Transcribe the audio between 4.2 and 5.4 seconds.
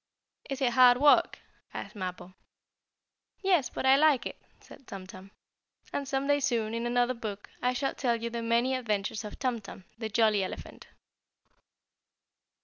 it," said Tum Tum.